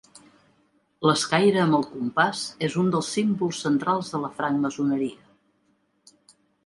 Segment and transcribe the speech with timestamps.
[1.07, 6.23] L'escaire amb el compàs és un dels símbols centrals de la francmaçoneria.